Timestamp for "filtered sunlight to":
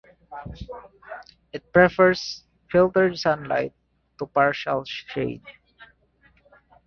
2.71-4.25